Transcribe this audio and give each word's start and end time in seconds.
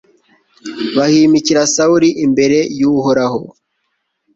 bahimikira 0.97 1.61
sawuli 1.73 2.09
imbere 2.25 2.57
y'uhoraho 2.79 3.41